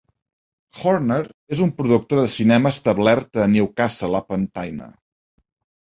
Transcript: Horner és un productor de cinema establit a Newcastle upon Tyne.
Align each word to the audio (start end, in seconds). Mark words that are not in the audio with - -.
Horner 0.79 1.17
és 1.57 1.61
un 1.67 1.75
productor 1.83 2.21
de 2.23 2.33
cinema 2.39 2.73
establit 2.79 3.43
a 3.45 3.49
Newcastle 3.55 4.25
upon 4.27 4.53
Tyne. 4.59 4.93